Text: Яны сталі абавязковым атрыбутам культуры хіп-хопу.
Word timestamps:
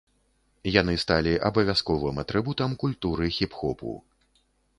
Яны 0.75 0.95
сталі 1.03 1.33
абавязковым 1.49 2.15
атрыбутам 2.25 2.71
культуры 2.85 3.25
хіп-хопу. 3.37 3.93